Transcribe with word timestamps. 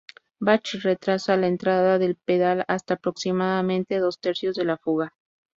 Bach 0.39 0.65
retrasa 0.81 1.37
la 1.37 1.45
entrada 1.45 1.99
del 1.99 2.15
pedal 2.15 2.65
hasta 2.67 2.95
aproximadamente 2.95 3.99
dos 3.99 4.19
tercios 4.19 4.55
de 4.55 4.65
la 4.65 4.77
fuga. 4.79 5.13